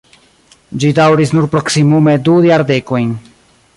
[0.83, 3.13] Ĝi daŭris nur proksimume du jardekojn.